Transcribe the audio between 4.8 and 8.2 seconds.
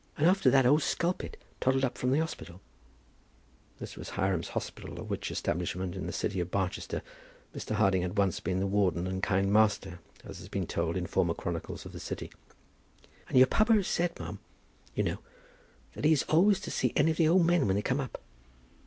of which establishment, in the city of Barchester, Mr. Harding had